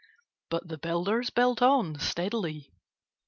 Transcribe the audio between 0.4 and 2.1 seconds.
But the builders built on